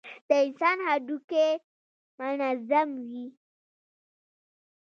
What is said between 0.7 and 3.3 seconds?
هډوکى منظم وي.